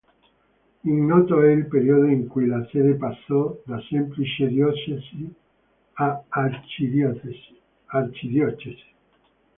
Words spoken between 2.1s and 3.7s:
cui la sede passò